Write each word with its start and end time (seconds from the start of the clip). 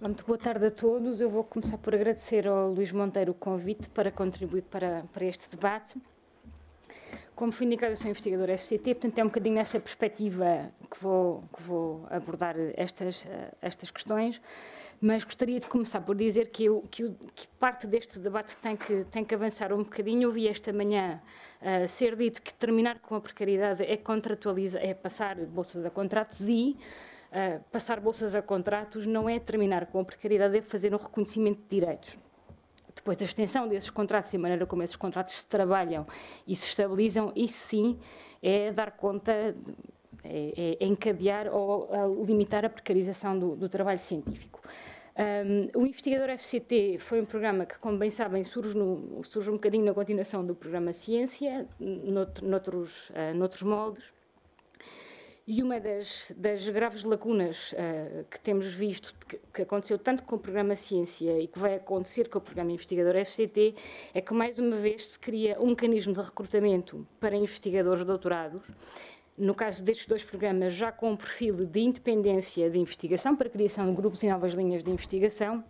Muito 0.00 0.24
boa 0.24 0.38
tarde 0.38 0.64
a 0.64 0.70
todos. 0.70 1.20
Eu 1.20 1.28
vou 1.28 1.42
começar 1.42 1.76
por 1.76 1.92
agradecer 1.92 2.46
ao 2.46 2.70
Luís 2.70 2.92
Monteiro 2.92 3.32
o 3.32 3.34
convite 3.34 3.88
para 3.88 4.12
contribuir 4.12 4.62
para, 4.62 5.02
para 5.12 5.24
este 5.24 5.50
debate. 5.50 6.00
Como 7.34 7.50
fui 7.50 7.66
indicada, 7.66 7.96
sou 7.96 8.08
investigadora 8.08 8.56
FCT, 8.56 8.94
portanto 8.94 9.18
é 9.18 9.24
um 9.24 9.26
bocadinho 9.26 9.56
nessa 9.56 9.80
perspectiva 9.80 10.70
que 10.88 11.02
vou, 11.02 11.40
que 11.52 11.60
vou 11.64 12.06
abordar 12.10 12.54
estas, 12.76 13.26
estas 13.60 13.90
questões, 13.90 14.40
mas 15.00 15.24
gostaria 15.24 15.58
de 15.58 15.66
começar 15.66 16.00
por 16.00 16.14
dizer 16.14 16.50
que, 16.50 16.66
eu, 16.66 16.84
que, 16.88 17.10
que, 17.34 17.48
parte 17.58 17.88
deste 17.88 18.20
debate 18.20 18.56
tem 18.58 18.76
que, 18.76 19.04
tem 19.06 19.24
que 19.24 19.34
avançar 19.34 19.72
um 19.72 19.78
bocadinho. 19.78 20.28
Eu 20.28 20.30
vi 20.30 20.46
esta 20.46 20.72
manhã 20.72 21.20
uh, 21.60 21.88
ser 21.88 22.14
dito 22.14 22.40
que 22.40 22.54
terminar 22.54 23.00
com 23.00 23.16
a 23.16 23.20
precariedade 23.20 23.82
é 23.82 23.96
contratualizar, 23.96 24.80
é 24.80 24.94
passar 24.94 25.34
bolsas 25.36 25.84
a 25.84 25.90
contratos 25.90 26.48
e 26.48 26.76
uh, 27.32 27.62
passar 27.70 28.00
bolsas 28.00 28.34
a 28.34 28.42
contratos 28.42 29.06
não 29.06 29.28
é 29.28 29.38
terminar 29.38 29.86
com 29.86 30.00
a 30.00 30.04
precariedade, 30.04 30.58
é 30.58 30.62
fazer 30.62 30.94
um 30.94 30.98
reconhecimento 30.98 31.60
de 31.62 31.80
direitos. 31.80 32.18
Depois 32.94 33.16
da 33.16 33.24
extensão 33.24 33.68
desses 33.68 33.90
contratos 33.90 34.32
e 34.32 34.36
a 34.36 34.40
maneira 34.40 34.66
como 34.66 34.82
esses 34.82 34.96
contratos 34.96 35.34
se 35.34 35.46
trabalham 35.46 36.06
e 36.46 36.56
se 36.56 36.66
estabilizam, 36.66 37.32
isso 37.36 37.58
sim 37.58 37.98
é 38.42 38.72
dar 38.72 38.90
conta, 38.92 39.32
é, 40.24 40.76
é, 40.80 40.84
encadear 40.84 41.48
ou 41.52 42.24
limitar 42.24 42.64
a 42.64 42.68
precarização 42.68 43.38
do, 43.38 43.54
do 43.54 43.68
trabalho 43.68 43.98
científico. 43.98 44.60
Um, 45.18 45.80
o 45.82 45.84
Investigador 45.84 46.38
FCT 46.38 46.98
foi 46.98 47.20
um 47.20 47.24
programa 47.24 47.66
que, 47.66 47.76
como 47.80 47.98
bem 47.98 48.08
sabem, 48.08 48.44
surge, 48.44 48.78
no, 48.78 49.20
surge 49.24 49.50
um 49.50 49.54
bocadinho 49.54 49.84
na 49.84 49.92
continuação 49.92 50.46
do 50.46 50.54
programa 50.54 50.92
Ciência, 50.92 51.66
noutro, 51.80 52.46
noutros, 52.46 53.10
uh, 53.10 53.34
noutros 53.34 53.64
moldes. 53.64 54.12
E 55.50 55.62
uma 55.62 55.80
das, 55.80 56.30
das 56.36 56.68
graves 56.68 57.04
lacunas 57.04 57.72
uh, 57.72 58.22
que 58.30 58.38
temos 58.38 58.74
visto, 58.74 59.14
que, 59.26 59.40
que, 59.54 59.62
aconteceu 59.62 59.98
tanto 59.98 60.22
com 60.22 60.36
o 60.36 60.38
programa 60.38 60.76
Ciência 60.76 61.40
e 61.40 61.46
que 61.46 61.58
vai 61.58 61.76
acontecer 61.76 62.28
com 62.28 62.36
o 62.36 62.40
programa 62.42 62.70
Investigador 62.70 63.14
FCT, 63.24 63.74
é 64.12 64.20
que 64.20 64.34
mais 64.34 64.58
uma 64.58 64.76
vez 64.76 65.06
se 65.06 65.18
cria 65.18 65.58
um 65.58 65.68
mecanismo 65.68 66.12
de 66.12 66.20
recrutamento 66.20 67.08
para 67.18 67.34
investigadores 67.34 68.04
doutorados, 68.04 68.60
no 69.38 69.54
caso 69.54 69.82
destes 69.82 70.04
dois 70.04 70.22
programas, 70.22 70.74
já 70.74 70.92
com 70.92 71.12
um 71.12 71.16
perfil 71.16 71.54
de 71.54 71.80
independência 71.80 72.68
de 72.68 72.78
investigação, 72.78 73.34
para 73.34 73.48
a 73.48 73.50
criação 73.50 73.88
de 73.88 73.96
grupos 73.96 74.22
e 74.22 74.28
novas 74.28 74.52
linhas 74.52 74.84
de 74.84 74.90
investigação, 74.90 75.64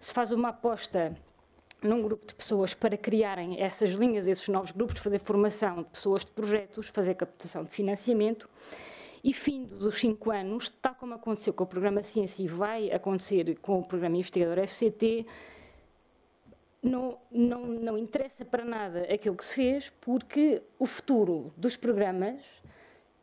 se 0.00 0.12
faz 0.12 0.32
uma 0.32 0.48
aposta 0.48 1.16
num 1.80 2.02
grupo 2.02 2.26
de 2.26 2.34
pessoas 2.34 2.74
para 2.74 2.96
criarem 2.96 3.62
essas 3.62 3.90
linhas, 3.90 4.26
esses 4.26 4.48
novos 4.48 4.72
grupos, 4.72 4.98
fazer 4.98 5.20
formação 5.20 5.84
de 5.84 5.88
pessoas 5.90 6.24
de 6.24 6.32
projetos, 6.32 6.88
fazer 6.88 7.14
captação 7.14 7.62
de 7.62 7.70
financiamento 7.70 8.48
e 9.22 9.32
fim 9.32 9.64
dos 9.64 9.98
cinco 9.98 10.30
anos, 10.30 10.68
tal 10.68 10.94
como 10.94 11.14
aconteceu 11.14 11.52
com 11.52 11.64
o 11.64 11.66
programa 11.66 12.02
Ciência 12.02 12.42
e 12.42 12.46
vai 12.46 12.90
acontecer 12.90 13.58
com 13.60 13.78
o 13.78 13.84
programa 13.84 14.16
Investigador 14.16 14.66
FCT, 14.66 15.26
não, 16.82 17.18
não, 17.30 17.66
não 17.66 17.98
interessa 17.98 18.44
para 18.44 18.64
nada 18.64 19.02
aquilo 19.02 19.36
que 19.36 19.44
se 19.44 19.54
fez, 19.54 19.92
porque 20.00 20.62
o 20.78 20.86
futuro 20.86 21.52
dos 21.56 21.76
programas 21.76 22.42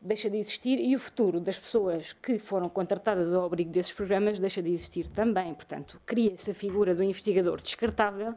deixa 0.00 0.28
de 0.28 0.36
existir 0.36 0.78
e 0.78 0.94
o 0.94 0.98
futuro 0.98 1.40
das 1.40 1.58
pessoas 1.58 2.12
que 2.12 2.38
foram 2.38 2.68
contratadas 2.68 3.32
ao 3.32 3.44
abrigo 3.44 3.70
desses 3.70 3.92
programas 3.92 4.38
deixa 4.38 4.60
de 4.60 4.70
existir 4.70 5.08
também. 5.08 5.54
Portanto, 5.54 6.00
cria-se 6.04 6.50
a 6.50 6.54
figura 6.54 6.94
do 6.94 7.02
investigador 7.02 7.60
descartável 7.62 8.34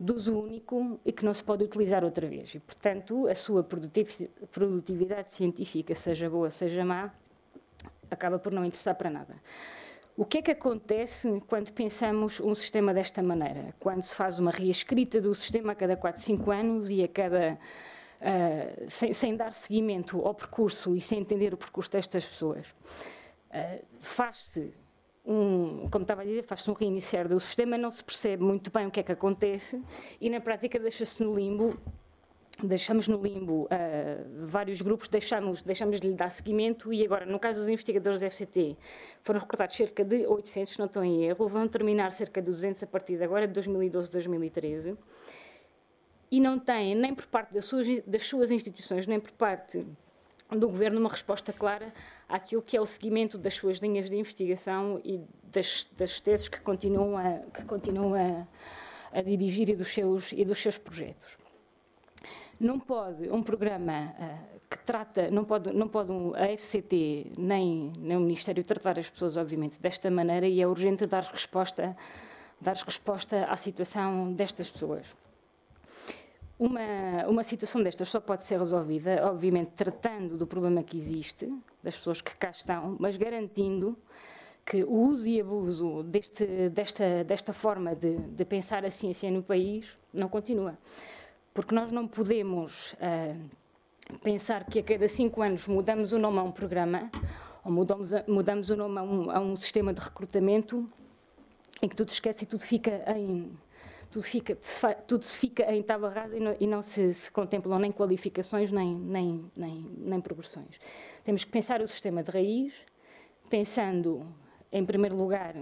de 0.00 0.12
uso 0.12 0.40
único 0.40 0.98
e 1.04 1.12
que 1.12 1.26
não 1.26 1.34
se 1.34 1.44
pode 1.44 1.62
utilizar 1.62 2.02
outra 2.02 2.26
vez. 2.26 2.54
E, 2.54 2.58
portanto, 2.58 3.26
a 3.26 3.34
sua 3.34 3.62
produtividade 3.62 5.30
científica, 5.30 5.94
seja 5.94 6.30
boa, 6.30 6.50
seja 6.50 6.82
má, 6.82 7.12
acaba 8.10 8.38
por 8.38 8.50
não 8.50 8.64
interessar 8.64 8.94
para 8.94 9.10
nada. 9.10 9.36
O 10.16 10.24
que 10.24 10.38
é 10.38 10.42
que 10.42 10.50
acontece 10.50 11.42
quando 11.46 11.70
pensamos 11.72 12.40
um 12.40 12.54
sistema 12.54 12.94
desta 12.94 13.22
maneira? 13.22 13.74
Quando 13.78 14.00
se 14.00 14.14
faz 14.14 14.38
uma 14.38 14.50
reescrita 14.50 15.20
do 15.20 15.34
sistema 15.34 15.72
a 15.72 15.74
cada 15.74 15.96
4, 15.96 16.20
5 16.20 16.50
anos 16.50 16.90
e 16.90 17.02
a 17.02 17.08
cada. 17.08 17.58
Uh, 18.20 18.90
sem, 18.90 19.14
sem, 19.14 19.34
dar 19.34 19.54
seguimento 19.54 20.20
ao 20.20 20.34
percurso 20.34 20.94
e 20.94 21.00
sem 21.00 21.20
entender 21.20 21.54
o 21.54 21.56
percurso 21.56 21.90
destas 21.90 22.28
pessoas. 22.28 22.66
Uh, 23.50 23.82
faz-se 23.98 24.74
um, 25.30 25.88
como 25.88 26.02
estava 26.02 26.22
a 26.22 26.24
dizer, 26.24 26.42
faz-se 26.42 26.68
um 26.68 26.74
reiniciar 26.74 27.28
do 27.28 27.38
sistema, 27.38 27.78
não 27.78 27.90
se 27.90 28.02
percebe 28.02 28.42
muito 28.42 28.68
bem 28.72 28.88
o 28.88 28.90
que 28.90 28.98
é 28.98 29.02
que 29.04 29.12
acontece 29.12 29.80
e 30.20 30.28
na 30.28 30.40
prática 30.40 30.76
deixa-se 30.76 31.22
no 31.22 31.32
limbo 31.32 31.78
deixamos 32.62 33.08
no 33.08 33.22
limbo 33.22 33.62
uh, 33.62 33.68
vários 34.44 34.82
grupos, 34.82 35.08
deixamos, 35.08 35.62
deixamos 35.62 35.98
de 35.98 36.08
lhe 36.08 36.14
dar 36.14 36.28
seguimento 36.28 36.92
e 36.92 37.02
agora, 37.02 37.24
no 37.24 37.38
caso 37.38 37.60
dos 37.60 37.68
investigadores 37.68 38.20
do 38.20 38.26
FCT, 38.26 38.76
foram 39.22 39.40
recrutados 39.40 39.74
cerca 39.74 40.04
de 40.04 40.26
800, 40.26 40.76
não 40.76 40.84
estou 40.84 41.02
em 41.02 41.24
erro, 41.24 41.48
vão 41.48 41.66
terminar 41.66 42.12
cerca 42.12 42.42
de 42.42 42.50
200 42.50 42.82
a 42.82 42.86
partir 42.86 43.16
de 43.16 43.24
agora, 43.24 43.46
de 43.46 43.54
2012 43.54 44.10
2013, 44.10 44.94
e 46.30 46.38
não 46.38 46.58
têm, 46.58 46.94
nem 46.94 47.14
por 47.14 47.26
parte 47.28 47.54
das 47.54 47.64
suas, 47.64 47.86
das 48.06 48.24
suas 48.24 48.50
instituições, 48.50 49.06
nem 49.06 49.18
por 49.18 49.32
parte 49.32 49.86
do 50.58 50.68
Governo 50.68 50.98
uma 51.00 51.08
resposta 51.08 51.52
clara 51.52 51.92
àquilo 52.28 52.62
que 52.62 52.76
é 52.76 52.80
o 52.80 52.86
seguimento 52.86 53.38
das 53.38 53.54
suas 53.54 53.78
linhas 53.78 54.08
de 54.10 54.16
investigação 54.16 55.00
e 55.04 55.20
das, 55.44 55.86
das 55.96 56.20
teses 56.20 56.48
que 56.48 56.60
continuam, 56.60 57.16
a, 57.16 57.38
que 57.52 57.64
continuam 57.64 58.14
a, 58.14 58.46
a, 59.18 59.22
dirigir 59.22 59.68
e 59.68 59.76
dos, 59.76 59.88
seus, 59.88 60.32
e 60.32 60.44
dos 60.44 60.58
seus 60.58 60.78
projetos. 60.78 61.38
Não 62.58 62.78
pode 62.78 63.30
um 63.30 63.42
programa 63.42 64.14
uh, 64.18 64.60
que 64.68 64.78
trata, 64.80 65.30
não 65.30 65.44
pode, 65.44 65.72
não 65.72 65.88
pode 65.88 66.12
um, 66.12 66.34
a 66.34 66.56
FCT 66.56 67.32
nem, 67.38 67.92
nem 67.98 68.16
o 68.16 68.20
Ministério 68.20 68.62
tratar 68.62 68.98
as 68.98 69.08
pessoas, 69.08 69.36
obviamente, 69.36 69.80
desta 69.80 70.10
maneira 70.10 70.46
e 70.46 70.60
é 70.60 70.66
urgente 70.66 71.06
dar 71.06 71.24
resposta, 71.24 71.96
dar 72.60 72.76
resposta 72.76 73.46
à 73.46 73.56
situação 73.56 74.32
destas 74.32 74.70
pessoas. 74.70 75.06
Uma, 76.60 77.26
uma 77.26 77.42
situação 77.42 77.82
destas 77.82 78.10
só 78.10 78.20
pode 78.20 78.44
ser 78.44 78.58
resolvida, 78.58 79.26
obviamente, 79.26 79.70
tratando 79.70 80.36
do 80.36 80.46
problema 80.46 80.82
que 80.82 80.94
existe, 80.94 81.50
das 81.82 81.96
pessoas 81.96 82.20
que 82.20 82.36
cá 82.36 82.50
estão, 82.50 82.98
mas 83.00 83.16
garantindo 83.16 83.96
que 84.66 84.84
o 84.84 84.92
uso 84.92 85.26
e 85.26 85.40
abuso 85.40 86.02
deste, 86.02 86.68
desta, 86.68 87.24
desta 87.24 87.54
forma 87.54 87.94
de, 87.94 88.14
de, 88.18 88.44
pensar 88.44 88.84
a 88.84 88.90
ciência 88.90 89.30
no 89.30 89.42
país 89.42 89.96
não 90.12 90.28
continua. 90.28 90.78
Porque 91.54 91.74
nós 91.74 91.90
não 91.90 92.06
podemos 92.06 92.92
uh, 92.92 94.18
pensar 94.22 94.66
que 94.66 94.80
a 94.80 94.82
cada 94.82 95.08
cinco 95.08 95.40
anos 95.40 95.66
mudamos 95.66 96.12
o 96.12 96.18
nome 96.18 96.40
a 96.40 96.42
um 96.42 96.52
programa 96.52 97.10
ou 97.64 97.72
mudamos, 97.72 98.12
a, 98.12 98.22
mudamos 98.28 98.68
o 98.68 98.76
nome 98.76 98.98
a 98.98 99.02
um, 99.02 99.30
a 99.30 99.40
um 99.40 99.56
sistema 99.56 99.94
de 99.94 100.00
recrutamento 100.02 100.86
em 101.80 101.88
que 101.88 101.96
tudo 101.96 102.10
esquece 102.10 102.44
e 102.44 102.46
tudo 102.46 102.60
fica 102.60 103.02
em 103.16 103.50
tudo 104.10 104.22
fica, 104.24 104.58
tudo 105.06 105.24
se 105.24 105.38
fica 105.38 105.72
em 105.72 105.82
tábua 105.82 106.10
rasa 106.10 106.36
e 106.36 106.40
não, 106.40 106.56
e 106.58 106.66
não 106.66 106.82
se, 106.82 107.14
se, 107.14 107.30
contemplam 107.30 107.78
nem 107.78 107.92
qualificações 107.92 108.72
nem, 108.72 108.94
nem, 108.94 109.50
nem, 109.56 109.90
nem 109.98 110.20
progressões. 110.20 110.80
Temos 111.22 111.44
que 111.44 111.50
pensar 111.50 111.80
o 111.80 111.86
sistema 111.86 112.22
de 112.22 112.30
raiz, 112.30 112.84
pensando, 113.48 114.26
em 114.72 114.84
primeiro 114.84 115.16
lugar, 115.16 115.54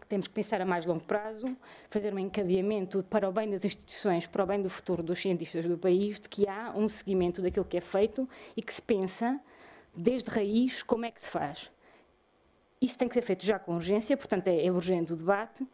que 0.00 0.06
temos 0.06 0.26
que 0.26 0.34
pensar 0.34 0.60
a 0.60 0.64
mais 0.64 0.86
longo 0.86 1.04
prazo, 1.04 1.56
fazer 1.88 2.12
um 2.12 2.18
encadeamento 2.18 3.04
para 3.04 3.28
o 3.28 3.32
bem 3.32 3.48
das 3.48 3.64
instituições, 3.64 4.26
para 4.26 4.42
o 4.42 4.46
bem 4.46 4.60
do 4.60 4.68
futuro 4.68 5.02
dos 5.02 5.20
cientistas 5.20 5.64
do 5.64 5.78
país, 5.78 6.18
de 6.18 6.28
que 6.28 6.48
há 6.48 6.72
um 6.74 6.88
seguimento 6.88 7.40
daquilo 7.40 7.64
que 7.64 7.76
é 7.76 7.80
feito 7.80 8.28
e 8.56 8.62
que 8.62 8.74
se 8.74 8.82
pensa, 8.82 9.40
desde 9.94 10.30
raiz, 10.30 10.82
como 10.82 11.04
é 11.04 11.10
que 11.10 11.22
se 11.22 11.30
faz. 11.30 11.70
Isso 12.80 12.98
tem 12.98 13.06
que 13.06 13.14
ser 13.14 13.22
feito 13.22 13.46
já 13.46 13.58
com 13.58 13.74
urgência, 13.74 14.16
portanto 14.16 14.48
é, 14.48 14.66
é 14.66 14.72
urgente 14.72 15.12
o 15.12 15.16
debate, 15.16 15.64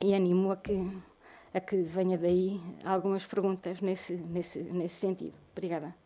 e 0.00 0.14
animo 0.14 0.50
a 0.50 0.56
que, 0.56 0.76
a 1.54 1.60
que 1.60 1.82
venha 1.82 2.18
daí 2.18 2.60
algumas 2.84 3.26
perguntas 3.26 3.80
nesse, 3.80 4.14
nesse, 4.14 4.60
nesse 4.60 4.96
sentido. 4.96 5.38
Obrigada. 5.52 6.01